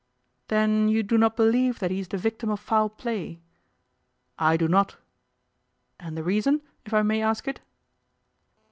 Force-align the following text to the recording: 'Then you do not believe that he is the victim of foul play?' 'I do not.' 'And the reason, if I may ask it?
'Then 0.47 0.89
you 0.89 1.03
do 1.03 1.15
not 1.15 1.35
believe 1.35 1.77
that 1.77 1.91
he 1.91 1.99
is 1.99 2.07
the 2.07 2.17
victim 2.17 2.49
of 2.49 2.59
foul 2.59 2.89
play?' 2.89 3.39
'I 4.39 4.57
do 4.57 4.67
not.' 4.67 4.95
'And 5.99 6.17
the 6.17 6.23
reason, 6.23 6.63
if 6.85 6.91
I 6.91 7.03
may 7.03 7.21
ask 7.21 7.47
it? 7.47 7.61